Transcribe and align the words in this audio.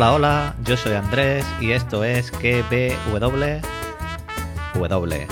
Hola, 0.00 0.14
hola, 0.14 0.54
yo 0.64 0.78
soy 0.78 0.94
Andrés 0.94 1.44
y 1.60 1.72
esto 1.72 2.04
es 2.04 2.30
KBW. 2.30 3.60
W. 4.72 5.28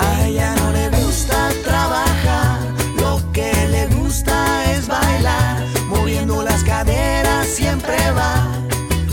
A 0.00 0.26
ella 0.26 0.54
no 0.56 0.72
le 0.72 0.88
gusta 0.88 1.50
trabajar, 1.62 2.60
lo 2.98 3.20
que 3.30 3.52
le 3.68 3.88
gusta 3.88 4.72
es 4.72 4.88
bailar, 4.88 5.66
moviendo 5.88 6.42
las 6.42 6.64
caderas 6.64 7.46
siempre 7.46 7.94
va 8.12 8.46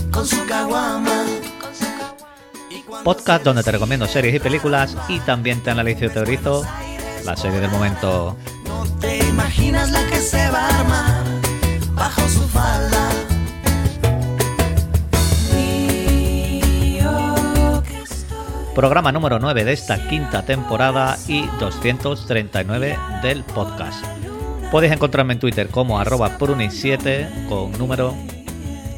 con 0.09 0.25
su 0.25 0.45
caguama. 0.45 1.25
Podcast 3.03 3.43
donde 3.43 3.63
te 3.63 3.73
recomiendo 3.73 4.07
series 4.07 4.35
y 4.35 4.39
películas 4.39 4.95
y 5.09 5.19
también 5.19 5.59
te 5.59 5.71
analizo 5.71 6.05
y 6.05 6.09
teorizo 6.11 6.65
la 7.25 7.35
serie 7.35 7.59
del 7.59 7.71
momento. 7.71 8.37
No 8.63 8.85
te 9.01 9.17
imaginas 9.17 9.91
la 9.91 10.07
que 10.07 10.15
se 10.15 10.49
va 10.49 10.65
a 10.65 10.79
armar 10.79 11.22
bajo 12.03 12.27
su 12.27 12.41
falda. 12.49 13.09
Programa 18.75 19.13
número 19.13 19.39
9 19.39 19.63
de 19.63 19.71
esta 19.71 20.09
quinta 20.09 20.43
temporada 20.43 21.17
y 21.29 21.45
239 21.61 22.97
del 23.21 23.45
podcast. 23.45 24.03
Podéis 24.69 24.91
encontrarme 24.91 25.33
en 25.33 25.39
Twitter 25.39 25.69
como 25.69 25.97
arroba 25.97 26.37
pruni7 26.37 27.47
con 27.47 27.71
número 27.77 28.13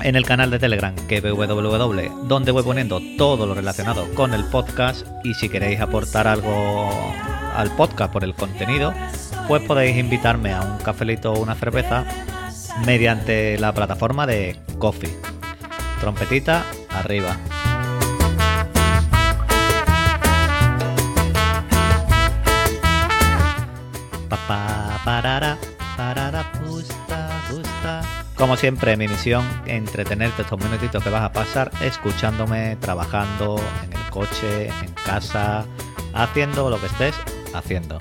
en 0.01 0.15
el 0.15 0.25
canal 0.25 0.49
de 0.49 0.57
Telegram 0.57 0.95
que 1.07 1.21
www, 1.21 2.27
donde 2.27 2.51
voy 2.51 2.63
poniendo 2.63 2.99
todo 3.19 3.45
lo 3.45 3.53
relacionado 3.53 4.11
con 4.15 4.33
el 4.33 4.45
podcast 4.45 5.05
y 5.23 5.35
si 5.35 5.47
queréis 5.47 5.79
aportar 5.79 6.27
algo 6.27 6.89
al 7.55 7.69
podcast 7.75 8.11
por 8.11 8.23
el 8.23 8.33
contenido, 8.33 8.95
pues 9.47 9.61
podéis 9.61 9.95
invitarme 9.95 10.53
a 10.53 10.61
un 10.61 10.79
cafelito 10.79 11.33
o 11.33 11.39
una 11.39 11.53
cerveza 11.53 12.03
mediante 12.85 13.57
la 13.57 13.73
plataforma 13.73 14.25
de 14.27 14.59
Coffee. 14.79 15.15
Trompetita 15.99 16.65
arriba. 16.89 17.37
Pa, 24.29 24.37
pa, 24.47 24.99
parara, 25.05 25.57
parara, 25.95 26.51
gusta, 26.65 27.29
gusta. 27.49 28.01
Como 28.35 28.57
siempre, 28.57 28.97
mi 28.97 29.07
misión 29.07 29.45
entretenerte 29.65 30.41
estos 30.41 30.59
minutitos 30.59 31.01
que 31.03 31.09
vas 31.09 31.23
a 31.23 31.31
pasar 31.31 31.71
escuchándome, 31.81 32.75
trabajando 32.77 33.55
en 33.85 33.93
el 33.93 34.09
coche, 34.09 34.67
en 34.67 34.93
casa, 35.05 35.65
haciendo 36.13 36.69
lo 36.69 36.79
que 36.79 36.87
estés 36.87 37.15
haciendo. 37.53 37.97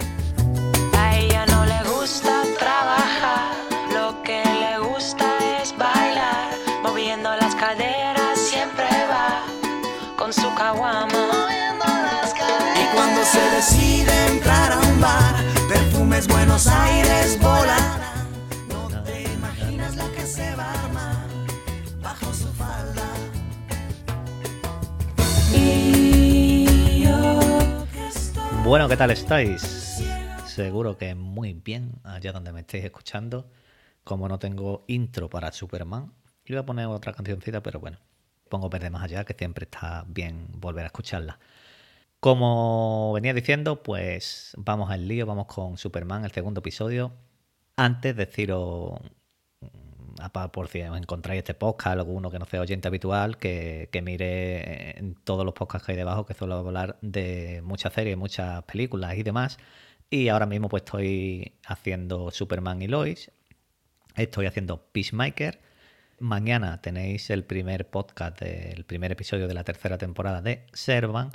Buenos 16.29 16.67
Aires. 16.67 17.39
No 17.41 19.03
te 19.03 19.23
imaginas 19.23 19.97
la 19.97 20.11
que 20.13 20.27
se 20.27 20.55
va 20.57 20.65
a 20.65 20.85
armar 20.85 21.29
bajo 22.01 22.33
su 22.33 22.49
falda. 22.53 23.03
Y 25.53 27.03
yo 27.05 27.87
que 27.93 28.07
estoy 28.07 28.43
Bueno, 28.65 28.89
¿qué 28.89 28.97
tal 28.97 29.11
estáis? 29.11 30.03
Seguro 30.47 30.97
que 30.97 31.15
muy 31.15 31.53
bien 31.53 32.01
allá 32.05 32.33
donde 32.33 32.53
me 32.53 32.61
estéis 32.61 32.85
escuchando. 32.85 33.51
Como 34.05 34.29
no 34.29 34.39
tengo 34.39 34.85
intro 34.87 35.29
para 35.31 35.51
Superman, 35.53 36.13
iba 36.45 36.61
a 36.61 36.67
poner 36.67 36.87
otra 36.87 37.13
cancioncita, 37.13 37.63
pero 37.63 37.81
bueno, 37.81 37.99
pongo 38.49 38.69
verde 38.69 38.91
más 38.91 39.03
allá, 39.03 39.25
que 39.25 39.35
siempre 39.35 39.65
está 39.65 40.05
bien 40.07 40.49
volver 40.53 40.85
a 40.85 40.87
escucharla. 40.87 41.39
Como 42.25 43.13
venía 43.13 43.35
diciendo, 43.35 43.83
pues 43.83 44.55
vamos 44.57 44.91
al 44.91 45.07
lío, 45.07 45.27
vamos 45.27 45.45
con 45.45 45.77
Superman, 45.77 46.25
el 46.25 46.33
segundo 46.33 46.61
episodio. 46.61 47.13
Antes 47.77 48.17
deciros, 48.17 48.99
mm, 49.61 50.49
por 50.51 50.69
si 50.69 50.81
os 50.81 50.97
encontráis 50.97 51.41
este 51.41 51.53
podcast, 51.53 51.99
alguno 51.99 52.31
que 52.31 52.39
no 52.39 52.47
sea 52.47 52.63
oyente 52.63 52.89
habitual, 52.89 53.37
que, 53.37 53.91
mire 54.03 54.99
en 54.99 55.17
todos 55.17 55.45
los 55.45 55.53
podcasts 55.53 55.85
que 55.85 55.93
hay 55.93 55.99
debajo, 55.99 56.25
que 56.25 56.33
suelo 56.33 56.55
hablar 56.55 56.97
de 57.03 57.61
muchas 57.63 57.93
series, 57.93 58.17
muchas 58.17 58.63
películas 58.63 59.19
y 59.19 59.23
demás. 59.23 59.59
Y 60.09 60.29
ahora 60.29 60.47
mismo 60.47 60.71
pues 60.71 60.83
estoy 60.85 61.59
haciendo 61.67 62.31
Superman 62.31 62.81
y 62.81 62.89
Lois, 62.89 63.33
estoy 64.17 64.47
haciendo 64.47 64.87
Peacemaker. 64.93 65.61
Mañana 66.21 66.81
tenéis 66.81 67.29
el 67.29 67.45
primer 67.45 67.91
podcast 67.91 68.41
del 68.41 68.87
primer 68.87 69.13
episodio 69.13 69.47
de 69.47 69.53
la 69.53 69.65
tercera 69.65 69.99
temporada 69.99 70.41
de 70.41 70.65
Servan. 70.73 71.33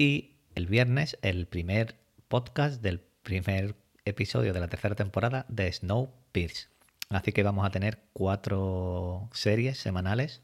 Y 0.00 0.38
el 0.54 0.64
viernes 0.66 1.18
el 1.20 1.46
primer 1.46 1.94
podcast 2.28 2.80
del 2.80 3.00
primer 3.00 3.76
episodio 4.06 4.54
de 4.54 4.60
la 4.60 4.68
tercera 4.68 4.94
temporada 4.94 5.44
de 5.50 5.70
Snowpiercer. 5.70 6.70
Así 7.10 7.32
que 7.32 7.42
vamos 7.42 7.66
a 7.66 7.70
tener 7.70 7.98
cuatro 8.14 9.28
series 9.34 9.76
semanales 9.76 10.40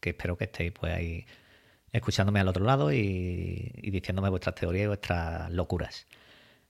que 0.00 0.10
espero 0.10 0.38
que 0.38 0.44
estéis 0.44 0.72
pues 0.72 0.94
ahí 0.94 1.26
escuchándome 1.92 2.40
al 2.40 2.48
otro 2.48 2.64
lado 2.64 2.90
y, 2.90 3.70
y 3.74 3.90
diciéndome 3.90 4.30
vuestras 4.30 4.54
teorías 4.54 4.84
y 4.84 4.86
vuestras 4.86 5.50
locuras. 5.50 6.06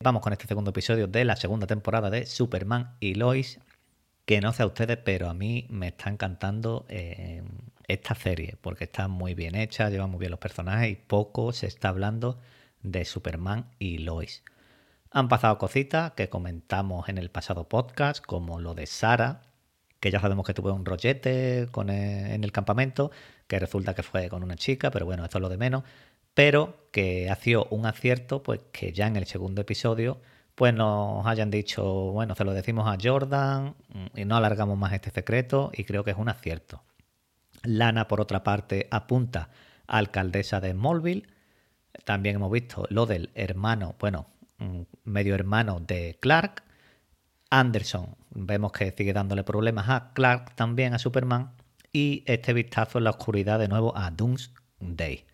Vamos 0.01 0.21
con 0.21 0.33
este 0.33 0.49
segundo 0.49 0.71
episodio 0.71 1.07
de 1.07 1.25
la 1.25 1.37
segunda 1.37 1.69
temporada 1.69 2.11
de 2.11 2.27
Superman 2.27 2.97
y 2.99 3.15
Lois. 3.15 3.61
Que 4.25 4.41
no 4.41 4.53
sé 4.53 4.65
a 4.65 4.67
ustedes, 4.67 4.97
pero 4.97 5.31
a 5.31 5.35
mí 5.35 5.69
me 5.71 5.87
está 5.87 6.11
encantando 6.11 6.87
eh, 6.89 7.45
esta 7.89 8.15
serie, 8.15 8.57
porque 8.61 8.85
está 8.85 9.09
muy 9.09 9.35
bien 9.35 9.55
hecha, 9.55 9.89
lleva 9.91 10.07
muy 10.07 10.19
bien 10.19 10.31
los 10.31 10.41
personajes 10.41 10.91
y 10.91 10.97
poco 10.97 11.53
se 11.53 11.67
está 11.67 11.89
hablando 11.89 12.39
de 12.83 13.05
Superman 13.05 13.71
y 13.79 13.99
Lois. 13.99 14.43
Han 15.11 15.29
pasado 15.29 15.59
cositas 15.59 16.13
que 16.13 16.29
comentamos 16.29 17.09
en 17.09 17.19
el 17.19 17.31
pasado 17.31 17.69
podcast, 17.69 18.25
como 18.25 18.61
lo 18.61 18.75
de 18.75 18.87
Sara, 18.87 19.43
que 20.01 20.11
ya 20.11 20.21
sabemos 20.21 20.47
que 20.47 20.55
tuvo 20.55 20.73
un 20.73 20.85
rollete 20.85 21.61
el- 21.61 21.71
en 21.91 22.45
el 22.45 22.53
campamento, 22.53 23.11
que 23.47 23.59
resulta 23.59 23.95
que 23.95 24.03
fue 24.03 24.29
con 24.29 24.43
una 24.43 24.57
chica, 24.57 24.91
pero 24.91 25.07
bueno, 25.07 25.25
esto 25.25 25.39
es 25.39 25.43
lo 25.43 25.49
de 25.49 25.57
menos, 25.57 25.85
pero 26.35 26.89
que 26.93 27.31
ha 27.31 27.37
sido 27.37 27.67
un 27.71 27.87
acierto, 27.87 28.43
pues 28.43 28.61
que 28.73 28.93
ya 28.93 29.07
en 29.07 29.17
el 29.17 29.27
segundo 29.27 29.63
episodio, 29.63 30.21
pues 30.55 30.75
nos 30.75 31.27
hayan 31.27 31.51
dicho, 31.51 31.85
bueno, 32.13 32.35
se 32.35 32.45
lo 32.45 32.53
decimos 32.53 32.87
a 32.89 32.99
Jordan 33.03 33.75
mm, 33.89 34.19
y 34.19 34.25
no 34.25 34.37
alargamos 34.37 34.77
más 34.79 34.93
este 34.93 35.11
secreto 35.11 35.71
y 35.75 35.85
creo 35.85 36.05
que 36.05 36.11
es 36.11 36.17
un 36.19 36.29
acierto. 36.29 36.83
Lana, 37.67 38.09
por 38.09 38.21
otra 38.21 38.43
parte, 38.43 38.89
apunta 38.91 39.51
a 39.87 39.99
alcaldesa 39.99 40.61
de 40.61 40.73
Smallville. 40.73 41.27
También 42.05 42.37
hemos 42.37 42.51
visto 42.51 42.87
lo 42.91 43.07
del 43.07 43.31
hermano, 43.35 43.95
bueno, 43.99 44.27
mm, 44.59 44.83
medio 45.05 45.35
hermano 45.35 45.81
de 45.81 46.19
Clark. 46.21 46.63
Anderson, 47.51 48.17
vemos 48.31 48.73
que 48.73 48.93
sigue 48.93 49.13
dándole 49.13 49.45
problemas 49.45 49.89
a 49.89 50.13
Clark, 50.13 50.55
también 50.57 50.95
a 50.95 50.99
Superman. 50.99 51.53
Y 51.93 52.25
este 52.27 52.53
vistazo 52.53 52.99
en 52.99 53.05
la 53.05 53.11
oscuridad 53.11 53.59
de 53.59 53.69
nuevo 53.69 53.97
a 53.97 54.11
Doomsday. 54.11 55.25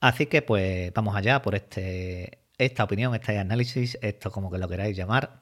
Así 0.00 0.26
que 0.26 0.42
pues 0.42 0.92
vamos 0.92 1.16
allá 1.16 1.40
por 1.42 1.54
este, 1.54 2.38
esta 2.58 2.84
opinión, 2.84 3.14
este 3.14 3.38
análisis, 3.38 3.98
esto 4.02 4.30
como 4.30 4.50
que 4.50 4.58
lo 4.58 4.68
queráis 4.68 4.96
llamar, 4.96 5.40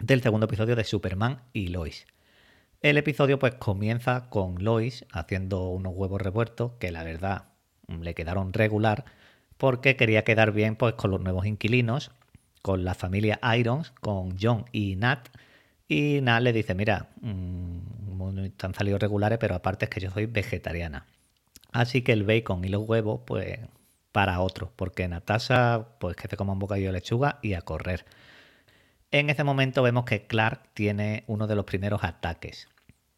del 0.00 0.20
segundo 0.20 0.46
episodio 0.46 0.76
de 0.76 0.84
Superman 0.84 1.42
y 1.52 1.68
Lois. 1.68 2.06
El 2.82 2.98
episodio 2.98 3.38
pues 3.38 3.54
comienza 3.54 4.28
con 4.28 4.64
Lois 4.64 5.06
haciendo 5.12 5.68
unos 5.68 5.92
huevos 5.94 6.20
revueltos 6.20 6.72
que 6.80 6.90
la 6.90 7.04
verdad 7.04 7.44
le 7.86 8.14
quedaron 8.14 8.52
regular 8.52 9.04
porque 9.56 9.94
quería 9.94 10.24
quedar 10.24 10.50
bien 10.50 10.74
pues 10.74 10.94
con 10.94 11.12
los 11.12 11.20
nuevos 11.20 11.46
inquilinos, 11.46 12.10
con 12.60 12.84
la 12.84 12.94
familia 12.94 13.38
Irons, 13.56 13.92
con 14.00 14.36
John 14.36 14.64
y 14.72 14.96
Nat. 14.96 15.28
Y 15.86 16.20
Nat 16.22 16.42
le 16.42 16.52
dice, 16.52 16.74
mira, 16.74 17.10
mm, 17.20 18.48
te 18.56 18.66
han 18.66 18.74
salido 18.74 18.98
regulares, 18.98 19.38
pero 19.38 19.54
aparte 19.54 19.84
es 19.84 19.90
que 19.90 20.00
yo 20.00 20.10
soy 20.10 20.26
vegetariana. 20.26 21.06
Así 21.70 22.02
que 22.02 22.12
el 22.12 22.24
bacon 22.24 22.64
y 22.64 22.68
los 22.68 22.82
huevos, 22.82 23.20
pues 23.24 23.60
para 24.10 24.40
otro, 24.40 24.72
porque 24.74 25.06
Natasha, 25.06 25.86
pues 26.00 26.16
que 26.16 26.26
se 26.26 26.36
coma 26.36 26.54
un 26.54 26.58
bocadillo 26.58 26.88
de 26.88 26.94
lechuga 26.94 27.38
y 27.42 27.54
a 27.54 27.62
correr. 27.62 28.04
En 29.12 29.30
ese 29.30 29.44
momento 29.44 29.82
vemos 29.84 30.04
que 30.04 30.26
Clark 30.26 30.70
tiene 30.74 31.22
uno 31.28 31.46
de 31.46 31.54
los 31.54 31.64
primeros 31.64 32.02
ataques. 32.02 32.71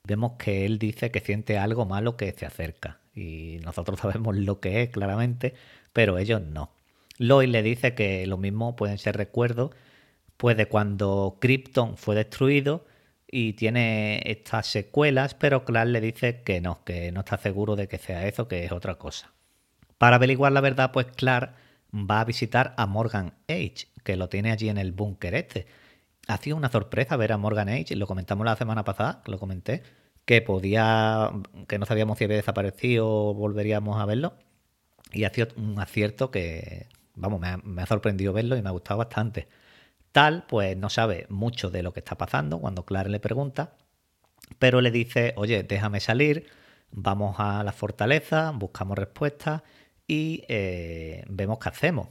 Vemos 0.07 0.33
que 0.39 0.67
él 0.67 0.79
dice 0.79 1.11
que 1.11 1.21
siente 1.21 1.59
algo 1.59 1.87
malo 1.87 2.17
que 2.17 2.33
se 2.33 2.47
acerca. 2.47 3.01
Y 3.15 3.59
nosotros 3.65 3.99
sabemos 4.03 4.37
lo 4.37 4.61
que 4.61 4.83
es, 4.83 4.91
claramente, 4.91 5.55
pero 5.93 6.19
ellos 6.19 6.43
no. 6.43 6.71
Lois 7.19 7.49
le 7.49 7.63
dice 7.63 7.95
que 7.95 8.27
lo 8.27 8.39
mismo 8.39 8.77
pueden 8.77 8.99
ser 8.99 9.17
recuerdos 9.17 9.71
pues 10.37 10.57
de 10.57 10.67
cuando 10.67 11.39
Krypton 11.41 11.97
fue 11.97 12.17
destruido 12.17 12.87
y 13.31 13.55
tiene 13.55 14.21
estas 14.27 14.67
secuelas, 14.67 15.35
pero 15.35 15.65
Clark 15.65 15.89
le 15.89 16.01
dice 16.01 16.43
que 16.43 16.61
no, 16.61 16.85
que 16.85 17.13
no 17.13 17.21
está 17.21 17.39
seguro 17.39 17.77
de 17.77 17.89
que 17.89 17.99
sea 17.99 18.27
eso, 18.27 18.49
que 18.49 18.65
es 18.65 18.73
otra 18.73 18.97
cosa. 18.97 19.33
Para 19.99 20.17
averiguar 20.17 20.53
la 20.53 20.61
verdad, 20.61 20.93
pues 20.93 21.07
Clark 21.07 21.55
va 21.93 22.21
a 22.21 22.25
visitar 22.25 22.75
a 22.77 22.87
Morgan 22.87 23.35
H, 23.49 23.89
que 24.03 24.17
lo 24.17 24.29
tiene 24.29 24.51
allí 24.51 24.69
en 24.69 24.79
el 24.79 24.93
búnker 24.93 25.35
este. 25.35 25.67
Ha 26.27 26.39
sido 26.39 26.57
una 26.57 26.71
sorpresa 26.71 27.17
ver 27.17 27.33
a 27.33 27.39
Morgan 27.39 27.69
H, 27.69 27.95
lo 27.97 28.07
comentamos 28.07 28.45
la 28.47 28.57
semana 28.57 28.85
pasada, 28.85 29.23
lo 29.27 29.39
comenté, 29.39 29.83
que 30.25 30.41
podía, 30.41 31.31
que 31.69 31.79
no 31.79 31.87
sabíamos 31.87 32.19
si 32.19 32.25
había 32.25 32.37
desaparecido 32.37 33.09
o 33.09 33.35
volveríamos 33.35 34.01
a 34.01 34.07
verlo. 34.07 34.35
Y 35.13 35.25
ha 35.25 35.31
sido 35.31 35.49
un 35.57 35.79
acierto 35.79 36.31
que, 36.31 36.89
vamos, 37.15 37.41
me 37.41 37.83
ha, 37.83 37.87
sorprendido 37.87 38.33
verlo 38.33 38.57
y 38.57 38.63
me 38.63 38.69
ha 38.69 38.73
gustado 38.73 38.99
bastante. 38.99 39.49
Tal, 40.13 40.45
pues 40.49 40.77
no 40.77 40.91
sabe 40.91 41.27
mucho 41.29 41.71
de 41.71 41.83
lo 41.83 41.93
que 41.93 42.01
está 42.01 42.17
pasando 42.17 42.59
cuando 42.59 42.85
Clara 42.85 43.09
le 43.09 43.21
pregunta, 43.21 43.77
pero 44.59 44.81
le 44.81 44.91
dice, 44.91 45.35
oye, 45.37 45.63
déjame 45.63 46.01
salir, 46.01 46.47
vamos 46.91 47.37
a 47.39 47.65
la 47.65 47.73
fortaleza, 47.73 48.53
buscamos 48.55 48.97
respuestas 48.99 49.63
y 50.07 50.45
eh, 50.49 51.25
vemos 51.29 51.59
qué 51.59 51.69
hacemos. 51.69 52.09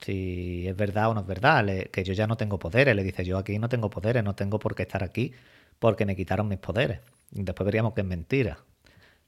Si 0.00 0.66
es 0.66 0.76
verdad 0.76 1.10
o 1.10 1.14
no 1.14 1.20
es 1.20 1.26
verdad, 1.26 1.66
que 1.90 2.04
yo 2.04 2.12
ya 2.12 2.26
no 2.26 2.36
tengo 2.36 2.58
poderes. 2.58 2.94
Le 2.94 3.02
dice, 3.02 3.24
yo 3.24 3.38
aquí 3.38 3.58
no 3.58 3.68
tengo 3.68 3.90
poderes, 3.90 4.22
no 4.22 4.34
tengo 4.34 4.58
por 4.58 4.74
qué 4.74 4.82
estar 4.82 5.02
aquí 5.02 5.32
porque 5.78 6.06
me 6.06 6.16
quitaron 6.16 6.48
mis 6.48 6.58
poderes. 6.58 7.00
Después 7.30 7.64
veríamos 7.64 7.94
que 7.94 8.00
es 8.02 8.06
mentira. 8.06 8.58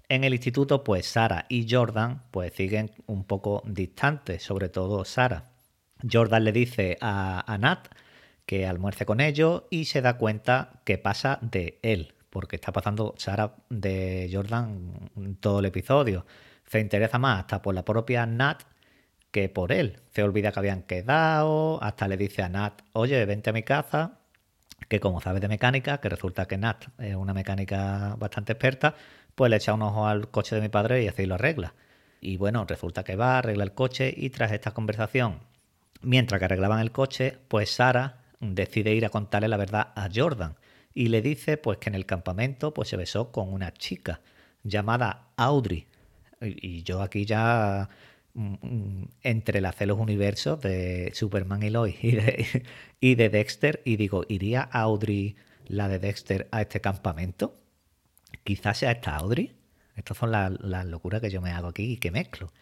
En 0.08 0.24
el 0.24 0.32
instituto, 0.32 0.82
pues 0.82 1.06
Sara 1.06 1.46
y 1.48 1.66
Jordan 1.70 2.22
pues 2.30 2.52
siguen 2.52 2.90
un 3.06 3.24
poco 3.24 3.62
distantes, 3.64 4.42
sobre 4.42 4.68
todo 4.68 5.04
Sara. 5.04 5.50
Jordan 6.10 6.44
le 6.44 6.52
dice 6.52 6.96
a, 7.00 7.44
a 7.46 7.58
Nat 7.58 7.88
que 8.46 8.66
almuerce 8.66 9.06
con 9.06 9.20
ellos 9.20 9.64
y 9.70 9.84
se 9.84 10.02
da 10.02 10.16
cuenta 10.16 10.80
que 10.84 10.98
pasa 10.98 11.38
de 11.42 11.78
él, 11.82 12.14
porque 12.30 12.56
está 12.56 12.72
pasando 12.72 13.14
Sara 13.18 13.54
de 13.68 14.28
Jordan 14.32 15.10
todo 15.38 15.60
el 15.60 15.66
episodio. 15.66 16.26
Se 16.66 16.80
interesa 16.80 17.18
más 17.18 17.40
hasta 17.40 17.62
por 17.62 17.74
la 17.74 17.84
propia 17.84 18.26
Nat 18.26 18.62
que 19.30 19.48
por 19.48 19.72
él. 19.72 20.00
Se 20.12 20.22
olvida 20.22 20.52
que 20.52 20.58
habían 20.58 20.82
quedado, 20.82 21.82
hasta 21.82 22.08
le 22.08 22.16
dice 22.16 22.42
a 22.42 22.48
Nat, 22.48 22.82
oye, 22.92 23.24
vente 23.24 23.50
a 23.50 23.52
mi 23.52 23.62
casa, 23.62 24.18
que 24.88 25.00
como 25.00 25.20
sabes 25.20 25.40
de 25.40 25.48
mecánica, 25.48 26.00
que 26.00 26.08
resulta 26.08 26.46
que 26.46 26.58
Nat 26.58 26.86
es 26.98 27.14
una 27.14 27.34
mecánica 27.34 28.16
bastante 28.18 28.52
experta, 28.52 28.94
pues 29.34 29.50
le 29.50 29.56
echa 29.56 29.74
un 29.74 29.82
ojo 29.82 30.06
al 30.06 30.30
coche 30.30 30.56
de 30.56 30.62
mi 30.62 30.68
padre 30.68 31.02
y 31.02 31.08
así 31.08 31.26
lo 31.26 31.36
arregla. 31.36 31.74
Y 32.20 32.36
bueno, 32.36 32.64
resulta 32.66 33.04
que 33.04 33.16
va, 33.16 33.38
arregla 33.38 33.64
el 33.64 33.72
coche 33.72 34.12
y 34.14 34.30
tras 34.30 34.52
esta 34.52 34.72
conversación, 34.72 35.38
mientras 36.02 36.38
que 36.38 36.44
arreglaban 36.44 36.80
el 36.80 36.92
coche, 36.92 37.38
pues 37.48 37.70
Sara 37.70 38.18
decide 38.40 38.94
ir 38.94 39.04
a 39.04 39.10
contarle 39.10 39.48
la 39.48 39.56
verdad 39.56 39.92
a 39.94 40.08
Jordan 40.12 40.56
y 40.94 41.08
le 41.08 41.22
dice 41.22 41.56
pues 41.56 41.78
que 41.78 41.88
en 41.88 41.94
el 41.94 42.06
campamento 42.06 42.74
pues 42.74 42.88
se 42.88 42.96
besó 42.96 43.30
con 43.30 43.52
una 43.52 43.72
chica 43.72 44.20
llamada 44.62 45.28
Audrey. 45.36 45.86
Y, 46.40 46.82
yo 46.82 47.02
aquí 47.02 47.26
ya 47.26 47.88
entrelacé 49.22 49.86
los 49.86 49.98
universos 49.98 50.60
de 50.60 51.10
Superman 51.14 51.62
y 51.62 51.70
Lois 51.70 51.96
y 53.00 53.14
de, 53.14 53.28
Dexter 53.28 53.82
y 53.84 53.96
digo, 53.96 54.24
¿iría 54.28 54.62
Audrey, 54.62 55.36
la 55.66 55.88
de 55.88 55.98
Dexter, 55.98 56.48
a 56.52 56.62
este 56.62 56.80
campamento? 56.80 57.56
Quizás 58.44 58.78
sea 58.78 58.92
esta 58.92 59.16
Audrey. 59.16 59.56
Estas 59.96 60.16
son 60.16 60.30
las 60.30 60.86
locuras 60.86 61.20
que 61.20 61.30
yo 61.30 61.40
me 61.40 61.50
hago 61.50 61.68
aquí 61.68 61.92
y 61.92 61.96
que 61.98 62.10
mezclo. 62.10 62.52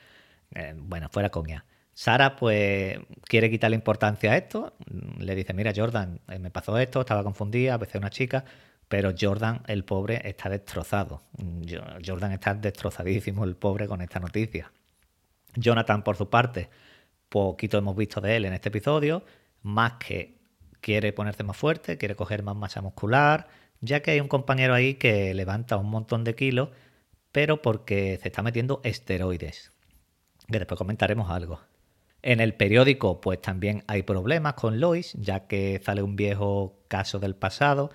Eh, 0.54 0.74
bueno, 0.76 1.08
fuera 1.10 1.30
coña. 1.30 1.64
Sara, 1.94 2.36
pues, 2.36 2.98
quiere 3.24 3.50
quitarle 3.50 3.76
importancia 3.76 4.32
a 4.32 4.36
esto. 4.36 4.74
Le 5.18 5.34
dice, 5.34 5.52
mira, 5.52 5.72
Jordan, 5.74 6.20
eh, 6.28 6.38
me 6.38 6.50
pasó 6.50 6.78
esto, 6.78 7.00
estaba 7.00 7.24
confundida, 7.24 7.74
a 7.74 7.78
veces 7.78 7.96
una 7.96 8.10
chica, 8.10 8.44
pero 8.88 9.12
Jordan, 9.18 9.62
el 9.66 9.84
pobre, 9.84 10.22
está 10.24 10.48
destrozado. 10.48 11.22
Jordan 12.04 12.32
está 12.32 12.54
destrozadísimo, 12.54 13.44
el 13.44 13.56
pobre, 13.56 13.86
con 13.86 14.00
esta 14.00 14.20
noticia. 14.20 14.70
Jonathan, 15.60 16.02
por 16.02 16.16
su 16.16 16.28
parte, 16.28 16.70
poquito 17.28 17.78
hemos 17.78 17.96
visto 17.96 18.20
de 18.20 18.36
él 18.36 18.44
en 18.44 18.52
este 18.52 18.68
episodio, 18.68 19.24
más 19.62 19.94
que 19.94 20.38
quiere 20.80 21.12
ponerse 21.12 21.44
más 21.44 21.56
fuerte, 21.56 21.98
quiere 21.98 22.14
coger 22.14 22.42
más 22.42 22.56
masa 22.56 22.80
muscular, 22.80 23.48
ya 23.80 24.00
que 24.00 24.12
hay 24.12 24.20
un 24.20 24.28
compañero 24.28 24.74
ahí 24.74 24.94
que 24.94 25.34
levanta 25.34 25.76
un 25.76 25.90
montón 25.90 26.24
de 26.24 26.34
kilos, 26.34 26.70
pero 27.32 27.62
porque 27.62 28.18
se 28.22 28.28
está 28.28 28.42
metiendo 28.42 28.80
esteroides, 28.84 29.72
que 30.50 30.58
después 30.58 30.78
comentaremos 30.78 31.30
algo. 31.30 31.60
En 32.22 32.40
el 32.40 32.54
periódico, 32.54 33.20
pues 33.20 33.40
también 33.40 33.84
hay 33.86 34.02
problemas 34.02 34.54
con 34.54 34.80
Lois, 34.80 35.12
ya 35.14 35.46
que 35.46 35.80
sale 35.84 36.02
un 36.02 36.16
viejo 36.16 36.80
caso 36.88 37.18
del 37.20 37.36
pasado, 37.36 37.90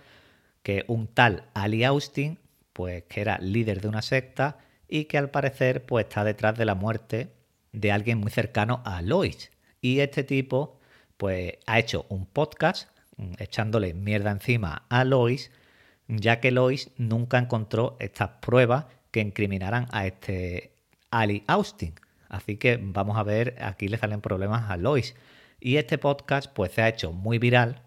que 0.62 0.86
un 0.88 1.08
tal 1.08 1.50
Ali 1.54 1.84
Austin, 1.84 2.40
pues 2.72 3.04
que 3.04 3.22
era 3.22 3.38
líder 3.40 3.82
de 3.82 3.90
una 3.90 4.02
secta 4.02 4.58
y 4.88 5.06
que 5.06 5.18
al 5.18 5.30
parecer 5.30 5.86
pues 5.86 6.06
está 6.06 6.24
detrás 6.24 6.58
de 6.58 6.66
la 6.66 6.76
muerte 6.76 7.34
de 7.74 7.92
alguien 7.92 8.20
muy 8.20 8.32
cercano 8.32 8.82
a 8.86 9.02
Lois. 9.02 9.52
Y 9.82 10.00
este 10.00 10.24
tipo 10.24 10.80
pues 11.18 11.54
ha 11.68 11.80
hecho 11.80 12.06
un 12.10 12.26
podcast 12.26 12.90
mm, 13.18 13.34
echándole 13.40 13.94
mierda 13.94 14.32
encima 14.32 14.86
a 14.90 15.04
Lois, 15.04 15.52
ya 16.08 16.40
que 16.40 16.52
Lois 16.52 16.92
nunca 16.98 17.38
encontró 17.38 17.98
estas 18.00 18.30
pruebas 18.42 18.86
que 19.12 19.20
incriminaran 19.20 19.88
a 19.92 20.08
este 20.08 20.74
Ali 21.12 21.44
Austin. 21.48 21.94
Así 22.30 22.58
que 22.58 22.80
vamos 22.82 23.18
a 23.18 23.24
ver, 23.24 23.56
aquí 23.62 23.88
le 23.88 23.98
salen 23.98 24.22
problemas 24.22 24.72
a 24.72 24.78
Lois. 24.78 25.16
Y 25.60 25.78
este 25.78 25.98
podcast 25.98 26.52
pues 26.54 26.72
se 26.72 26.82
ha 26.82 26.90
hecho 26.90 27.12
muy 27.12 27.38
viral 27.40 27.84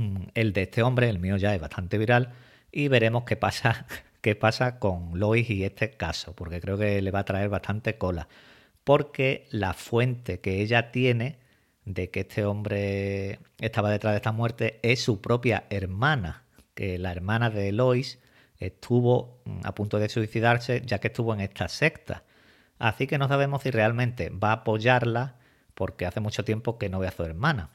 Mm, 0.00 0.28
El 0.34 0.52
de 0.54 0.62
este 0.62 0.82
hombre, 0.82 1.08
el 1.10 1.18
mío 1.18 1.36
ya 1.36 1.54
es 1.54 1.60
bastante 1.60 1.98
viral 1.98 2.32
y 2.72 2.88
veremos 2.88 3.24
qué 3.24 3.36
pasa, 3.36 3.86
qué 4.22 4.34
pasa 4.34 4.78
con 4.78 5.18
Lois 5.18 5.50
y 5.50 5.64
este 5.64 5.90
caso, 5.90 6.34
porque 6.34 6.60
creo 6.60 6.78
que 6.78 7.02
le 7.02 7.10
va 7.10 7.20
a 7.20 7.24
traer 7.24 7.48
bastante 7.50 7.98
cola. 7.98 8.28
Porque 8.84 9.46
la 9.50 9.74
fuente 9.74 10.40
que 10.40 10.60
ella 10.60 10.90
tiene 10.90 11.38
de 11.84 12.10
que 12.10 12.20
este 12.20 12.44
hombre 12.44 13.40
estaba 13.58 13.90
detrás 13.90 14.12
de 14.12 14.16
esta 14.18 14.32
muerte 14.32 14.80
es 14.82 15.02
su 15.02 15.20
propia 15.20 15.64
hermana, 15.70 16.44
que 16.74 16.98
la 16.98 17.12
hermana 17.12 17.50
de 17.50 17.72
Lois 17.72 18.18
estuvo 18.58 19.40
mm, 19.44 19.60
a 19.64 19.74
punto 19.74 19.98
de 19.98 20.08
suicidarse 20.08 20.82
ya 20.84 20.98
que 20.98 21.08
estuvo 21.08 21.34
en 21.34 21.40
esta 21.40 21.68
secta. 21.68 22.24
Así 22.78 23.06
que 23.06 23.18
no 23.18 23.28
sabemos 23.28 23.62
si 23.62 23.70
realmente 23.70 24.30
va 24.30 24.50
a 24.50 24.52
apoyarla 24.52 25.36
porque 25.74 26.06
hace 26.06 26.20
mucho 26.20 26.44
tiempo 26.44 26.78
que 26.78 26.88
no 26.88 26.98
ve 26.98 27.08
a 27.08 27.12
su 27.12 27.24
hermana. 27.24 27.70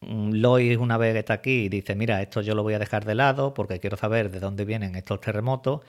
Mm, 0.00 0.32
Lois 0.34 0.78
una 0.78 0.96
vez 0.96 1.14
está 1.16 1.34
aquí 1.34 1.68
dice, 1.68 1.94
mira, 1.94 2.22
esto 2.22 2.40
yo 2.40 2.54
lo 2.54 2.62
voy 2.62 2.74
a 2.74 2.78
dejar 2.78 3.04
de 3.04 3.14
lado 3.14 3.54
porque 3.54 3.80
quiero 3.80 3.96
saber 3.96 4.30
de 4.30 4.40
dónde 4.40 4.64
vienen 4.64 4.96
estos 4.96 5.20
terremotos, 5.20 5.82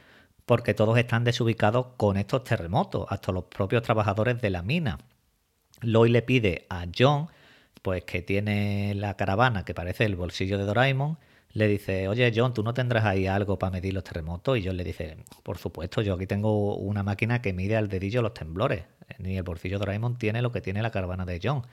porque 0.51 0.73
todos 0.73 0.97
están 0.97 1.23
desubicados 1.23 1.85
con 1.95 2.17
estos 2.17 2.43
terremotos, 2.43 3.05
hasta 3.07 3.31
los 3.31 3.45
propios 3.45 3.83
trabajadores 3.83 4.41
de 4.41 4.49
la 4.49 4.61
mina. 4.61 4.97
Lois 5.79 6.11
le 6.11 6.23
pide 6.23 6.65
a 6.69 6.87
John, 6.93 7.29
pues 7.81 8.03
que 8.03 8.21
tiene 8.21 8.93
la 8.95 9.15
caravana 9.15 9.63
que 9.63 9.73
parece 9.73 10.03
el 10.03 10.17
bolsillo 10.17 10.57
de 10.57 10.65
Doraemon, 10.65 11.17
le 11.53 11.69
dice, 11.69 12.09
oye 12.09 12.33
John, 12.35 12.53
¿tú 12.53 12.63
no 12.63 12.73
tendrás 12.73 13.05
ahí 13.05 13.27
algo 13.27 13.57
para 13.57 13.71
medir 13.71 13.93
los 13.93 14.03
terremotos? 14.03 14.57
Y 14.57 14.65
John 14.65 14.75
le 14.75 14.83
dice, 14.83 15.15
por 15.41 15.57
supuesto, 15.57 16.01
yo 16.01 16.15
aquí 16.15 16.27
tengo 16.27 16.75
una 16.75 17.01
máquina 17.01 17.41
que 17.41 17.53
mide 17.53 17.77
al 17.77 17.87
dedillo 17.87 18.21
los 18.21 18.33
temblores. 18.33 18.83
Ni 19.19 19.37
el 19.37 19.43
bolsillo 19.43 19.77
de 19.77 19.85
Doraemon 19.85 20.17
tiene 20.17 20.41
lo 20.41 20.51
que 20.51 20.59
tiene 20.59 20.81
la 20.81 20.91
caravana 20.91 21.23
de 21.23 21.39
John. 21.41 21.65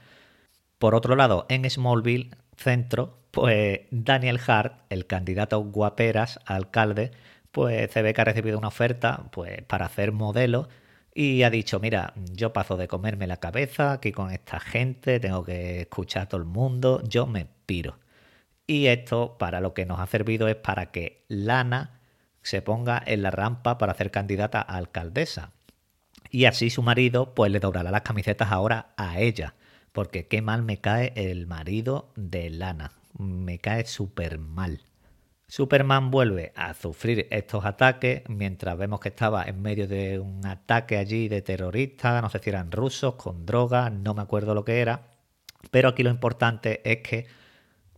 Por 0.79 0.95
otro 0.95 1.17
lado, 1.17 1.47
en 1.49 1.69
Smallville, 1.69 2.31
centro, 2.57 3.19
pues 3.33 3.81
Daniel 3.91 4.39
Hart, 4.47 4.85
el 4.89 5.09
candidato 5.09 5.59
guaperas 5.65 6.39
a 6.47 6.55
alcalde, 6.55 7.11
pues 7.59 7.91
que 7.91 8.15
ha 8.17 8.25
recibido 8.25 8.57
una 8.57 8.69
oferta 8.69 9.25
pues 9.33 9.63
para 9.63 9.87
hacer 9.87 10.13
modelo 10.13 10.69
y 11.13 11.43
ha 11.43 11.51
dicho, 11.51 11.81
mira, 11.81 12.15
yo 12.33 12.53
paso 12.53 12.77
de 12.77 12.87
comerme 12.87 13.27
la 13.27 13.39
cabeza 13.39 13.91
aquí 13.95 14.13
con 14.13 14.31
esta 14.31 14.61
gente, 14.61 15.19
tengo 15.19 15.43
que 15.43 15.81
escuchar 15.81 16.23
a 16.23 16.29
todo 16.29 16.41
el 16.41 16.47
mundo, 16.47 17.03
yo 17.03 17.27
me 17.27 17.49
piro. 17.67 17.99
Y 18.65 18.87
esto 18.87 19.39
para 19.39 19.61
lo 19.61 19.75
que 19.75 19.87
nos 19.87 19.99
ha 19.99 20.07
servido 20.07 20.47
es 20.47 20.55
para 20.55 20.93
que 20.93 21.25
Lana 21.27 21.99
se 22.43 22.63
ponga 22.63 23.03
en 23.05 23.23
la 23.23 23.33
rampa 23.33 23.77
para 23.77 23.95
ser 23.95 24.13
candidata 24.13 24.61
a 24.61 24.77
alcaldesa. 24.77 25.51
Y 26.31 26.45
así 26.45 26.71
su 26.71 26.85
marido 26.85 27.35
pues 27.35 27.51
le 27.51 27.59
doblará 27.59 27.91
las 27.91 28.03
camisetas 28.03 28.53
ahora 28.53 28.95
a 28.97 29.19
ella. 29.19 29.57
Porque 29.91 30.29
qué 30.29 30.43
mal 30.43 30.63
me 30.63 30.81
cae 30.81 31.13
el 31.17 31.49
marido 31.49 32.13
de 32.15 32.51
Lana. 32.51 32.93
Me 33.19 33.59
cae 33.59 33.85
súper 33.85 34.39
mal. 34.39 34.88
Superman 35.51 36.11
vuelve 36.11 36.53
a 36.57 36.75
sufrir 36.75 37.27
estos 37.31 37.65
ataques 37.65 38.23
mientras 38.29 38.77
vemos 38.77 39.01
que 39.01 39.09
estaba 39.09 39.45
en 39.45 39.63
medio 39.63 39.89
de 39.89 40.19
un 40.19 40.45
ataque 40.45 40.99
allí 40.99 41.27
de 41.29 41.41
terroristas, 41.41 42.21
no 42.21 42.29
sé 42.29 42.39
si 42.39 42.51
eran 42.51 42.71
rusos, 42.71 43.15
con 43.15 43.47
drogas, 43.47 43.91
no 43.91 44.13
me 44.13 44.21
acuerdo 44.21 44.55
lo 44.55 44.67
que 44.67 44.81
era. 44.81 45.09
Pero 45.71 45.89
aquí 45.89 46.03
lo 46.03 46.11
importante 46.11 46.83
es 46.85 46.99
que 46.99 47.27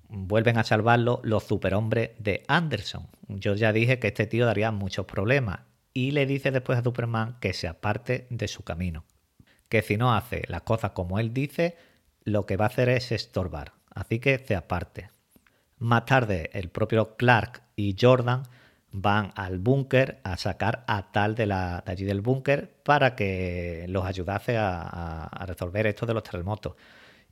vuelven 0.08 0.58
a 0.58 0.64
salvarlo 0.64 1.20
los 1.24 1.42
superhombres 1.42 2.10
de 2.20 2.44
Anderson. 2.46 3.08
Yo 3.26 3.56
ya 3.56 3.72
dije 3.72 3.98
que 3.98 4.08
este 4.08 4.26
tío 4.26 4.46
daría 4.46 4.70
muchos 4.70 5.06
problemas 5.06 5.62
y 5.92 6.12
le 6.12 6.26
dice 6.26 6.52
después 6.52 6.78
a 6.78 6.84
Superman 6.84 7.36
que 7.40 7.52
se 7.52 7.66
aparte 7.66 8.28
de 8.30 8.46
su 8.46 8.62
camino. 8.62 9.04
Que 9.68 9.82
si 9.82 9.96
no 9.96 10.14
hace 10.14 10.44
las 10.46 10.62
cosas 10.62 10.92
como 10.92 11.18
él 11.18 11.34
dice, 11.34 11.76
lo 12.22 12.46
que 12.46 12.56
va 12.56 12.66
a 12.66 12.68
hacer 12.68 12.88
es 12.90 13.10
estorbar. 13.10 13.72
Así 13.92 14.20
que 14.20 14.38
se 14.38 14.54
aparte. 14.54 15.10
Más 15.80 16.04
tarde, 16.04 16.50
el 16.52 16.68
propio 16.68 17.16
Clark 17.16 17.62
y 17.74 17.96
Jordan 17.98 18.42
van 18.92 19.32
al 19.34 19.58
búnker 19.58 20.20
a 20.24 20.36
sacar 20.36 20.84
a 20.86 21.10
Tal 21.10 21.34
de, 21.34 21.50
allí 21.52 22.04
del 22.04 22.20
búnker 22.20 22.70
para 22.82 23.16
que 23.16 23.86
los 23.88 24.04
ayudase 24.04 24.58
a, 24.58 25.30
resolver 25.46 25.86
esto 25.86 26.04
de 26.04 26.12
los 26.12 26.22
terremotos. 26.22 26.74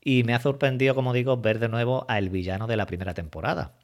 Y 0.03 0.25
me 0.25 0.33
ha 0.33 0.41
sorprendido, 0.41 0.95
como 0.95 1.13
digo, 1.13 1.37
ver 1.37 1.59
de 1.59 1.69
nuevo 1.69 2.07
al 2.09 2.31
villano 2.31 2.67
de 2.67 2.79
la 2.79 2.87
primera 2.87 3.13
temporada. 3.13 3.75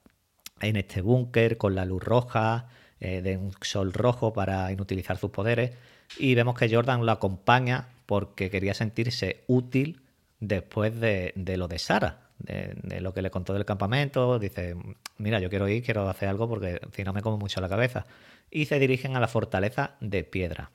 En 0.62 0.76
este 0.76 1.02
búnker, 1.02 1.58
con 1.58 1.74
la 1.74 1.84
luz 1.84 2.02
roja, 2.02 2.68
eh, 3.00 3.20
de 3.20 3.36
un 3.36 3.52
sol 3.60 3.92
rojo 3.92 4.32
para 4.32 4.72
inutilizar 4.72 5.18
sus 5.18 5.30
poderes. 5.30 5.72
Y 6.18 6.34
vemos 6.34 6.56
que 6.56 6.74
Jordan 6.74 7.04
lo 7.04 7.12
acompaña 7.12 7.88
porque 8.06 8.48
quería 8.48 8.72
sentirse 8.72 9.44
útil 9.46 10.00
después 10.40 10.98
de, 10.98 11.34
de 11.36 11.58
lo 11.58 11.68
de 11.68 11.78
Sara, 11.78 12.23
de, 12.44 13.00
lo 13.00 13.12
que 13.12 13.22
le 13.22 13.30
contó 13.30 13.52
del 13.52 13.64
campamento. 13.64 14.38
Dice, 14.38 14.76
mira, 15.18 15.40
yo 15.40 15.50
quiero 15.50 15.68
ir, 15.68 15.82
quiero 15.82 16.08
hacer 16.08 16.28
algo 16.28 16.48
porque 16.48 16.80
si 16.92 17.04
no 17.04 17.12
me 17.12 17.22
como 17.22 17.38
mucho 17.38 17.60
la 17.60 17.68
cabeza. 17.68 18.06
Y 18.50 18.66
se 18.66 18.78
dirigen 18.78 19.16
a 19.16 19.20
la 19.20 19.28
fortaleza 19.28 19.96
de 20.00 20.24
piedra. 20.24 20.70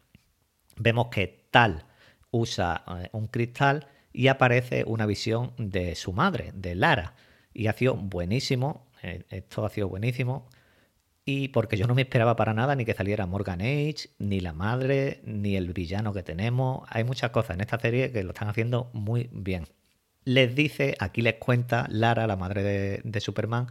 Vemos 0.78 1.08
que 1.08 1.48
Tal 1.52 1.86
usa 2.32 2.84
eh, 2.88 3.10
un 3.12 3.28
cristal 3.28 3.88
y 4.14 4.28
aparece 4.28 4.84
una 4.86 5.06
visión 5.06 5.54
de 5.58 5.96
su 5.96 6.14
madre, 6.14 6.52
de 6.54 6.76
Lara. 6.76 7.16
Y 7.54 7.68
ha 7.68 7.74
sido 7.74 7.96
buenísimo, 7.96 8.88
eh, 9.02 9.24
esto 9.30 9.66
ha 9.66 9.70
sido 9.70 9.90
buenísimo. 9.90 10.48
Y 11.26 11.50
porque 11.50 11.78
yo 11.78 11.86
no 11.86 11.94
me 11.96 12.02
esperaba 12.02 12.36
para 12.36 12.54
nada 12.54 12.76
ni 12.76 12.86
que 12.86 12.94
saliera 12.94 13.28
Morgan 13.28 13.62
Age, 13.62 14.10
ni 14.18 14.40
la 14.40 14.54
madre, 14.54 15.22
ni 15.24 15.56
el 15.56 15.74
villano 15.74 16.12
que 16.14 16.24
tenemos. 16.24 16.88
Hay 16.90 17.04
muchas 17.04 17.30
cosas 17.32 17.56
en 17.56 17.62
esta 17.62 17.80
serie 17.80 18.12
que 18.12 18.24
lo 18.24 18.32
están 18.32 18.48
haciendo 18.48 18.90
muy 18.94 19.30
bien. 19.32 19.66
Les 20.30 20.54
dice, 20.54 20.96
aquí 21.00 21.24
les 21.24 21.38
cuenta 21.40 21.88
Lara, 21.90 22.28
la 22.28 22.36
madre 22.36 22.62
de, 23.04 23.20
Superman, 23.20 23.66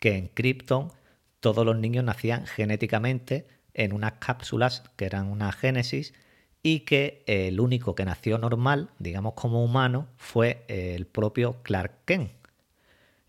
que 0.00 0.16
en 0.16 0.26
Krypton 0.26 0.90
todos 1.38 1.64
los 1.64 1.76
niños 1.76 2.02
nacían 2.02 2.44
genéticamente 2.44 3.46
en 3.72 3.92
unas 3.92 4.14
cápsulas 4.14 4.82
que 4.96 5.04
eran 5.04 5.28
una 5.28 5.52
génesis 5.52 6.12
y 6.60 6.80
que 6.80 7.22
el 7.28 7.60
único 7.60 7.94
que 7.94 8.04
nació 8.04 8.36
normal, 8.38 8.90
digamos 8.98 9.34
como 9.34 9.62
humano, 9.62 10.08
fue 10.16 10.64
el 10.66 11.06
propio 11.06 11.62
Clark 11.62 11.92
Kent. 12.04 12.32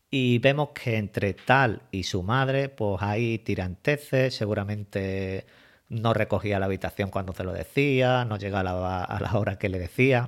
Y 0.09 0.39
vemos 0.39 0.69
que 0.69 0.97
entre 0.97 1.35
tal 1.35 1.83
y 1.91 2.05
su 2.05 2.23
madre, 2.23 2.69
pues 2.69 3.03
hay 3.03 3.37
tiranteces, 3.37 4.33
seguramente 4.33 5.45
no 5.89 6.15
recogía 6.15 6.57
la 6.57 6.65
habitación 6.65 7.11
cuando 7.11 7.33
se 7.33 7.43
lo 7.43 7.53
decía, 7.53 8.25
no 8.25 8.39
llega 8.39 8.61
a 8.61 8.63
la, 8.63 9.03
a 9.03 9.19
la 9.19 9.37
hora 9.37 9.59
que 9.59 9.69
le 9.69 9.77
decía, 9.77 10.27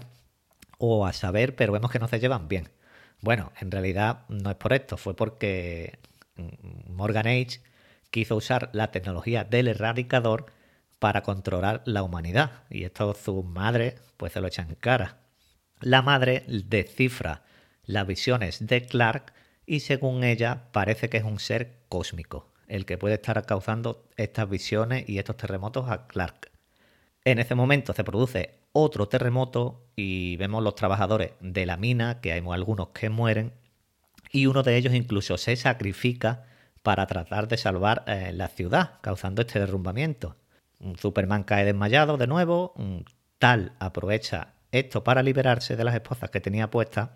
o 0.77 1.05
a 1.05 1.13
saber, 1.13 1.55
pero 1.55 1.73
vemos 1.73 1.91
que 1.91 1.99
no 1.99 2.07
se 2.07 2.19
llevan 2.19 2.47
bien. 2.47 2.69
Bueno, 3.21 3.51
en 3.59 3.71
realidad 3.71 4.25
no 4.29 4.49
es 4.49 4.55
por 4.55 4.73
esto, 4.73 4.97
fue 4.97 5.15
porque 5.15 5.99
Morgan 6.87 7.27
Age 7.27 7.61
quiso 8.11 8.35
usar 8.35 8.69
la 8.73 8.91
tecnología 8.91 9.43
del 9.43 9.67
erradicador 9.67 10.45
para 10.99 11.23
controlar 11.23 11.81
la 11.85 12.03
humanidad. 12.03 12.63
Y 12.69 12.83
esto 12.83 13.13
su 13.13 13.43
madre 13.43 13.95
pues 14.17 14.33
se 14.33 14.41
lo 14.41 14.47
echa 14.47 14.61
en 14.61 14.75
cara. 14.75 15.17
La 15.81 16.01
madre 16.01 16.43
descifra 16.47 17.43
las 17.83 18.07
visiones 18.07 18.65
de 18.65 18.85
Clark 18.85 19.33
y 19.65 19.81
según 19.81 20.23
ella 20.23 20.63
parece 20.71 21.09
que 21.09 21.17
es 21.17 21.23
un 21.23 21.39
ser 21.39 21.79
cósmico, 21.89 22.51
el 22.67 22.85
que 22.85 22.97
puede 22.97 23.15
estar 23.15 23.45
causando 23.45 24.07
estas 24.17 24.49
visiones 24.49 25.07
y 25.09 25.19
estos 25.19 25.37
terremotos 25.37 25.89
a 25.89 26.07
Clark. 26.07 26.51
En 27.23 27.39
ese 27.39 27.55
momento 27.55 27.93
se 27.93 28.03
produce 28.03 28.59
otro 28.77 29.07
terremoto 29.07 29.87
y 29.95 30.35
vemos 30.35 30.61
los 30.61 30.75
trabajadores 30.75 31.31
de 31.39 31.65
la 31.65 31.77
mina, 31.77 32.19
que 32.19 32.33
hay 32.33 32.43
algunos 32.51 32.89
que 32.89 33.09
mueren, 33.09 33.53
y 34.33 34.47
uno 34.47 34.63
de 34.63 34.75
ellos 34.75 34.93
incluso 34.93 35.37
se 35.37 35.55
sacrifica 35.55 36.43
para 36.83 37.07
tratar 37.07 37.47
de 37.47 37.55
salvar 37.55 38.03
eh, 38.05 38.33
la 38.33 38.49
ciudad, 38.49 38.99
causando 38.99 39.43
este 39.43 39.59
derrumbamiento. 39.59 40.35
Superman 40.99 41.45
cae 41.45 41.63
desmayado 41.63 42.17
de 42.17 42.27
nuevo, 42.27 42.73
Tal 43.39 43.71
aprovecha 43.79 44.55
esto 44.71 45.05
para 45.05 45.23
liberarse 45.23 45.77
de 45.77 45.83
las 45.85 45.95
esposas 45.95 46.29
que 46.29 46.41
tenía 46.41 46.69
puestas 46.69 47.11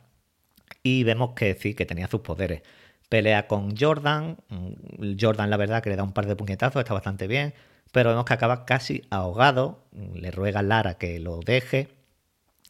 y 0.82 1.04
vemos 1.04 1.32
que 1.36 1.56
sí, 1.56 1.74
que 1.74 1.86
tenía 1.86 2.08
sus 2.08 2.22
poderes. 2.22 2.62
Pelea 3.10 3.48
con 3.48 3.76
Jordan, 3.76 4.38
Jordan 5.20 5.50
la 5.50 5.58
verdad 5.58 5.84
que 5.84 5.90
le 5.90 5.98
da 5.98 6.04
un 6.04 6.14
par 6.14 6.26
de 6.26 6.38
puñetazos, 6.38 6.80
está 6.80 6.94
bastante 6.94 7.28
bien, 7.28 7.54
pero 7.92 8.10
vemos 8.10 8.26
que 8.26 8.34
acaba 8.34 8.66
casi 8.66 9.04
ahogado, 9.10 9.86
le 9.92 10.32
ruega 10.32 10.60
a 10.60 10.64
Lara 10.64 10.98
que 10.98 11.20
lo 11.20 11.40
deje, 11.40 11.90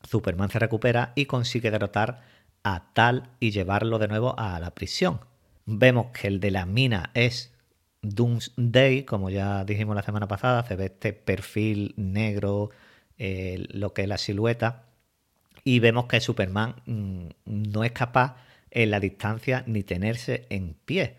Superman 0.03 0.49
se 0.49 0.59
recupera 0.59 1.11
y 1.15 1.25
consigue 1.25 1.71
derrotar 1.71 2.21
a 2.63 2.93
Tal 2.93 3.29
y 3.39 3.51
llevarlo 3.51 3.99
de 3.99 4.07
nuevo 4.07 4.37
a 4.37 4.59
la 4.59 4.71
prisión. 4.71 5.19
Vemos 5.65 6.07
que 6.07 6.27
el 6.27 6.39
de 6.39 6.51
la 6.51 6.65
mina 6.65 7.11
es 7.13 7.53
Doomsday, 8.01 9.03
como 9.03 9.29
ya 9.29 9.65
dijimos 9.65 9.95
la 9.95 10.03
semana 10.03 10.27
pasada, 10.27 10.63
se 10.63 10.75
ve 10.75 10.85
este 10.85 11.13
perfil 11.13 11.93
negro, 11.97 12.69
eh, 13.17 13.65
lo 13.71 13.93
que 13.93 14.03
es 14.03 14.07
la 14.07 14.17
silueta, 14.17 14.85
y 15.63 15.79
vemos 15.79 16.05
que 16.05 16.21
Superman 16.21 16.75
mm, 16.85 17.27
no 17.45 17.83
es 17.83 17.91
capaz 17.91 18.37
en 18.71 18.91
la 18.91 18.99
distancia 18.99 19.63
ni 19.67 19.83
tenerse 19.83 20.47
en 20.49 20.75
pie. 20.85 21.17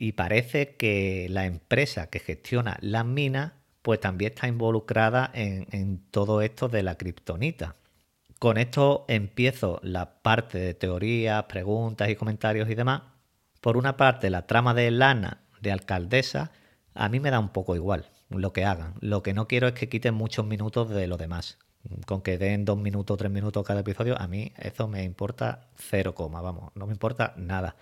Y 0.00 0.12
parece 0.12 0.76
que 0.76 1.26
la 1.28 1.44
empresa 1.44 2.08
que 2.08 2.20
gestiona 2.20 2.78
las 2.80 3.04
minas, 3.04 3.52
pues 3.82 3.98
también 3.98 4.32
está 4.32 4.46
involucrada 4.46 5.28
en, 5.34 5.66
en 5.72 5.98
todo 6.12 6.40
esto 6.40 6.68
de 6.68 6.84
la 6.84 6.94
kriptonita. 6.94 7.74
Con 8.38 8.58
esto 8.58 9.04
empiezo 9.08 9.80
la 9.82 10.22
parte 10.22 10.58
de 10.58 10.74
teorías, 10.74 11.42
preguntas 11.44 12.08
y 12.08 12.14
comentarios 12.14 12.70
y 12.70 12.76
demás. 12.76 13.02
Por 13.60 13.76
una 13.76 13.96
parte, 13.96 14.30
la 14.30 14.46
trama 14.46 14.72
de 14.72 14.92
Lana 14.92 15.40
de 15.60 15.72
alcaldesa, 15.72 16.52
a 16.94 17.08
mí 17.08 17.18
me 17.18 17.32
da 17.32 17.40
un 17.40 17.48
poco 17.48 17.74
igual 17.74 18.06
lo 18.28 18.52
que 18.52 18.64
hagan. 18.64 18.94
Lo 19.00 19.24
que 19.24 19.34
no 19.34 19.48
quiero 19.48 19.66
es 19.66 19.74
que 19.74 19.88
quiten 19.88 20.14
muchos 20.14 20.46
minutos 20.46 20.90
de 20.90 21.08
lo 21.08 21.16
demás. 21.16 21.58
Con 22.06 22.22
que 22.22 22.38
den 22.38 22.64
dos 22.64 22.78
minutos, 22.78 23.18
tres 23.18 23.32
minutos 23.32 23.66
cada 23.66 23.80
episodio, 23.80 24.16
a 24.16 24.28
mí 24.28 24.52
eso 24.58 24.86
me 24.86 25.02
importa 25.02 25.68
cero 25.74 26.14
coma, 26.14 26.40
vamos, 26.40 26.70
no 26.76 26.86
me 26.86 26.92
importa 26.92 27.34
nada. 27.36 27.74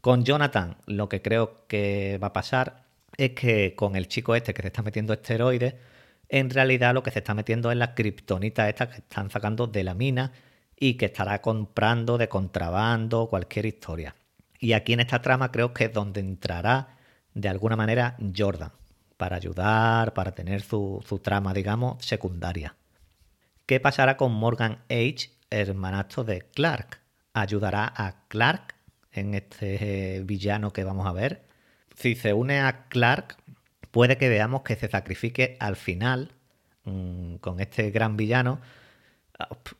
Con 0.00 0.24
Jonathan, 0.24 0.76
lo 0.86 1.08
que 1.08 1.22
creo 1.22 1.66
que 1.66 2.18
va 2.22 2.28
a 2.28 2.32
pasar 2.32 2.84
es 3.16 3.30
que 3.30 3.74
con 3.74 3.96
el 3.96 4.08
chico 4.08 4.34
este 4.34 4.54
que 4.54 4.62
se 4.62 4.68
está 4.68 4.82
metiendo 4.82 5.12
esteroides, 5.12 5.74
en 6.28 6.50
realidad 6.50 6.94
lo 6.94 7.02
que 7.02 7.10
se 7.10 7.20
está 7.20 7.34
metiendo 7.34 7.70
es 7.70 7.76
las 7.76 7.90
kriptonitas 7.90 8.68
estas 8.68 8.88
que 8.88 8.96
están 8.98 9.30
sacando 9.30 9.66
de 9.66 9.84
la 9.84 9.94
mina 9.94 10.32
y 10.78 10.94
que 10.94 11.06
estará 11.06 11.40
comprando 11.40 12.18
de 12.18 12.28
contrabando, 12.28 13.28
cualquier 13.28 13.66
historia. 13.66 14.14
Y 14.58 14.72
aquí 14.72 14.92
en 14.92 15.00
esta 15.00 15.22
trama 15.22 15.50
creo 15.52 15.72
que 15.72 15.84
es 15.84 15.92
donde 15.92 16.20
entrará 16.20 16.96
de 17.34 17.48
alguna 17.48 17.76
manera 17.76 18.16
Jordan, 18.36 18.72
para 19.16 19.36
ayudar, 19.36 20.14
para 20.14 20.32
tener 20.32 20.62
su, 20.62 21.20
trama, 21.22 21.52
digamos, 21.52 22.04
secundaria. 22.04 22.76
¿Qué 23.66 23.80
pasará 23.80 24.16
con 24.16 24.32
Morgan 24.32 24.78
H., 24.88 25.30
hermanastro 25.50 26.24
de 26.24 26.42
Clark? 26.54 27.00
¿Ayudará 27.34 27.92
a 27.94 28.26
Clark 28.28 28.75
en 29.16 29.34
este 29.34 30.22
villano 30.24 30.72
que 30.72 30.84
vamos 30.84 31.06
a 31.06 31.12
ver? 31.12 31.42
Si 31.96 32.14
se 32.14 32.32
une 32.32 32.60
a 32.60 32.86
Clark, 32.88 33.36
puede 33.90 34.18
que 34.18 34.28
veamos 34.28 34.62
que 34.62 34.76
se 34.76 34.88
sacrifique 34.88 35.56
al 35.60 35.76
final 35.76 36.32
mm, 36.84 37.36
con 37.36 37.60
este 37.60 37.90
gran 37.90 38.16
villano. 38.16 38.60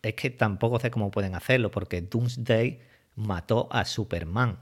Es 0.03 0.15
que 0.15 0.31
tampoco 0.31 0.81
sé 0.81 0.91
cómo 0.91 1.11
pueden 1.11 1.35
hacerlo, 1.35 1.71
porque 1.71 2.03
Doomsday 2.03 2.81
mató 3.15 3.69
a 3.71 3.85
Superman. 3.85 4.59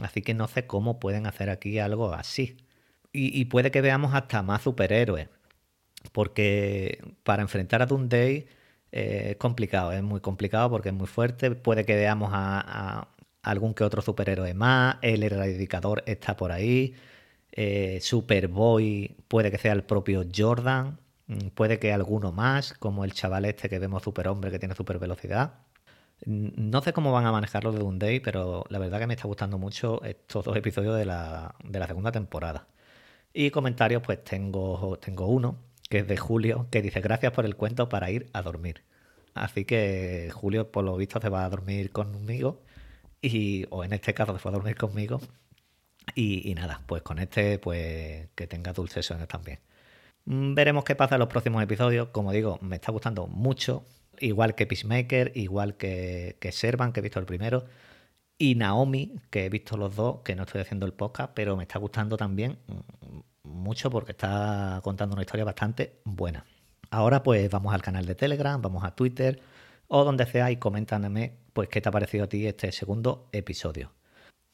Así 0.00 0.22
que 0.22 0.34
no 0.34 0.48
sé 0.48 0.66
cómo 0.66 1.00
pueden 1.00 1.26
hacer 1.26 1.50
aquí 1.50 1.78
algo 1.78 2.12
así. 2.14 2.56
Y, 3.12 3.44
puede 3.46 3.70
que 3.72 3.80
veamos 3.80 4.14
hasta 4.14 4.42
más 4.42 4.62
superhéroes. 4.62 5.28
Porque 6.12 7.02
para 7.24 7.42
enfrentar 7.42 7.82
a 7.82 7.86
Doomsday 7.86 8.46
eh, 8.92 9.28
es 9.30 9.36
complicado, 9.36 9.92
es 9.92 10.02
muy 10.02 10.20
complicado 10.20 10.70
porque 10.70 10.90
es 10.90 10.94
muy 10.94 11.06
fuerte. 11.06 11.50
Puede 11.52 11.84
que 11.84 11.96
veamos 11.96 12.30
a, 12.32 13.08
algún 13.42 13.74
que 13.74 13.84
otro 13.84 14.02
superhéroe 14.02 14.54
más. 14.54 14.96
El 15.02 15.22
erradicador 15.22 16.02
está 16.06 16.36
por 16.36 16.52
ahí. 16.52 16.94
Eh, 17.52 17.98
Superboy 18.00 19.16
puede 19.28 19.50
que 19.50 19.58
sea 19.58 19.72
el 19.72 19.84
propio 19.84 20.24
Jordan. 20.34 20.98
Mm, 21.26 21.48
puede 21.54 21.78
que 21.78 21.92
alguno 21.92 22.32
más, 22.32 22.74
como 22.74 23.04
el 23.04 23.12
chaval 23.12 23.44
este 23.44 23.68
que 23.68 23.78
vemos 23.78 24.02
superhombre 24.02 24.50
que 24.50 24.58
tiene 24.58 24.74
super 24.74 24.98
velocidad. 24.98 25.54
No 26.26 26.82
sé 26.82 26.92
cómo 26.92 27.12
van 27.12 27.26
a 27.26 27.32
manejarlo 27.32 27.72
de 27.72 27.98
Day, 27.98 28.20
pero 28.20 28.64
la 28.68 28.78
verdad 28.78 28.98
que 28.98 29.06
me 29.06 29.14
está 29.14 29.26
gustando 29.26 29.58
mucho 29.58 30.02
estos 30.04 30.44
dos 30.44 30.56
episodios 30.56 30.96
de 30.98 31.06
la, 31.06 31.54
segunda 31.86 32.12
temporada. 32.12 32.66
Y 33.32 33.50
comentarios, 33.50 34.02
pues 34.02 34.22
tengo, 34.24 34.98
tengo 35.00 35.26
uno, 35.28 35.58
que 35.88 35.98
es 36.00 36.08
de 36.08 36.16
Julio, 36.16 36.68
que 36.70 36.82
dice 36.82 37.00
gracias 37.00 37.32
por 37.32 37.46
el 37.46 37.56
cuento 37.56 37.88
para 37.88 38.10
ir 38.10 38.28
a 38.32 38.42
dormir. 38.42 38.82
Así 39.34 39.64
que 39.64 40.30
Julio, 40.34 40.70
por 40.70 40.84
lo 40.84 40.96
visto, 40.96 41.20
se 41.20 41.28
va 41.30 41.44
a 41.44 41.50
dormir 41.50 41.92
conmigo. 41.92 42.62
Y, 43.22 43.66
o 43.70 43.84
en 43.84 43.92
este 43.92 44.14
caso, 44.14 44.32
se 44.32 44.38
fue 44.38 44.50
a 44.50 44.54
dormir 44.54 44.76
conmigo. 44.76 45.20
Y, 46.14 46.54
nada, 46.54 46.82
pues 46.86 47.02
con 47.02 47.18
este, 47.18 47.58
pues 47.58 48.28
que 48.34 48.46
tenga 48.46 48.72
dulces 48.72 49.06
sueños 49.06 49.28
también. 49.28 49.60
Mm, 50.24 50.54
veremos 50.54 50.84
qué 50.84 50.94
pasa 50.96 51.16
en 51.16 51.20
los 51.20 51.28
próximos 51.28 51.62
episodios. 51.62 52.08
Como 52.08 52.32
digo, 52.32 52.58
me 52.62 52.76
está 52.76 52.92
gustando 52.92 53.26
mucho 53.26 53.84
igual 54.20 54.54
que 54.54 54.66
Peacemaker, 54.66 55.32
igual 55.34 55.76
que, 55.76 56.36
que 56.40 56.52
Servan, 56.52 56.92
que 56.92 57.00
he 57.00 57.02
visto 57.02 57.18
el 57.18 57.26
primero, 57.26 57.64
y 58.38 58.54
Naomi, 58.54 59.16
que 59.30 59.46
he 59.46 59.48
visto 59.50 59.76
los 59.76 59.96
dos, 59.96 60.20
que 60.24 60.34
no 60.34 60.44
estoy 60.44 60.62
haciendo 60.62 60.86
el 60.86 60.92
podcast, 60.92 61.32
pero 61.34 61.56
me 61.56 61.64
está 61.64 61.78
gustando 61.78 62.16
también 62.16 62.58
mucho 63.42 63.90
porque 63.90 64.12
está 64.12 64.80
contando 64.82 65.14
una 65.14 65.22
historia 65.22 65.44
bastante 65.44 66.00
buena. 66.04 66.44
Ahora 66.90 67.22
pues 67.22 67.50
vamos 67.50 67.74
al 67.74 67.82
canal 67.82 68.06
de 68.06 68.14
Telegram, 68.14 68.60
vamos 68.60 68.84
a 68.84 68.94
Twitter 68.94 69.40
o 69.88 70.04
donde 70.04 70.26
sea 70.26 70.50
y 70.50 70.56
coméntame 70.56 71.32
pues 71.52 71.68
qué 71.68 71.80
te 71.80 71.88
ha 71.88 71.92
parecido 71.92 72.24
a 72.24 72.28
ti 72.28 72.46
este 72.46 72.72
segundo 72.72 73.28
episodio. 73.32 73.92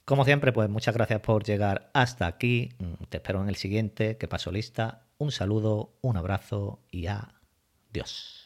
Como 0.04 0.24
siempre, 0.24 0.52
pues 0.52 0.68
muchas 0.68 0.94
gracias 0.94 1.20
por 1.20 1.42
llegar 1.42 1.90
hasta 1.92 2.26
aquí. 2.26 2.70
Te 3.08 3.16
espero 3.16 3.42
en 3.42 3.48
el 3.48 3.56
siguiente, 3.56 4.16
que 4.16 4.28
paso 4.28 4.52
lista. 4.52 5.08
Un 5.18 5.32
saludo, 5.32 5.98
un 6.00 6.16
abrazo 6.16 6.80
y 6.90 7.06
adiós. 7.06 8.45